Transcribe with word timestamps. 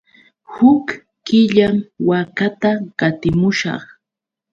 Huk 0.53 0.87
killam 1.25 1.75
waakata 2.07 2.71
qatimushaq. 2.99 3.83